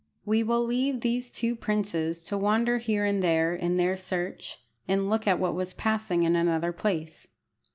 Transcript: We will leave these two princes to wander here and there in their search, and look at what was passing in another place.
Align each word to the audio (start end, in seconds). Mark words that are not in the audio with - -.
We 0.25 0.41
will 0.41 0.63
leave 0.65 1.01
these 1.01 1.29
two 1.29 1.55
princes 1.55 2.23
to 2.23 2.35
wander 2.35 2.79
here 2.79 3.05
and 3.05 3.21
there 3.21 3.53
in 3.53 3.77
their 3.77 3.95
search, 3.97 4.57
and 4.87 5.07
look 5.11 5.27
at 5.27 5.37
what 5.39 5.53
was 5.53 5.75
passing 5.75 6.23
in 6.23 6.35
another 6.35 6.71
place. 6.73 7.27